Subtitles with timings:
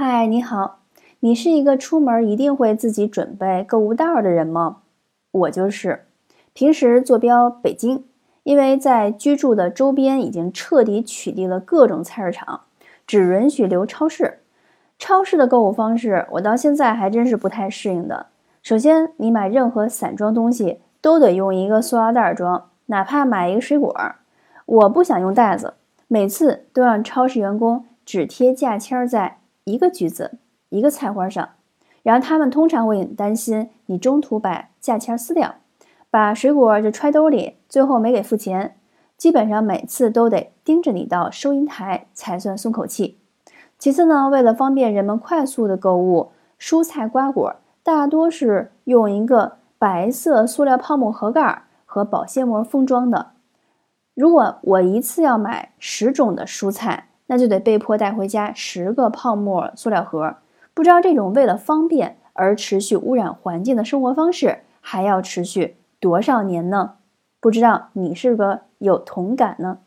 [0.00, 0.78] 嗨，你好，
[1.18, 4.76] 你是一个出门一定会自己准备购物袋的人吗？
[5.32, 6.04] 我就是，
[6.52, 8.04] 平时坐标北京，
[8.44, 12.60] 因为在居住的周边已经彻底取缔了各种菜市场，
[13.08, 14.38] 只允许留超市。
[15.00, 18.26] 超市的购物方式，我到现在还真是不太适应的。
[18.62, 23.92] 首先，你买任何散装东西都得用一个塑料袋装，哪怕买一个水果，
[24.64, 25.74] 我不想用袋子，
[26.06, 29.38] 每次都让超市员工只贴价签在。
[29.68, 30.38] 一个橘子，
[30.70, 31.50] 一个菜花上，
[32.02, 35.56] 然后他们通常会担心你中途把价签撕掉，
[36.10, 38.76] 把水果就揣兜里，最后没给付钱。
[39.18, 43.18] 基本上每次都得盯着你到收银台才算松口气。
[43.78, 53.32] 其次呢，为了方便人们快速的购物，蔬菜瓜果大多是用一个白色塑料泡沫盒盖和保鲜膜封装的。
[54.14, 57.04] 如果我一次要买十种的蔬菜。
[57.28, 60.36] 那就得被迫带回家十个泡沫塑料盒，
[60.74, 66.96] 不知道这种为了方便而持续污染环境的生活方式还要持续多少年呢？
[67.40, 69.78] 不知道你是否有同感呢？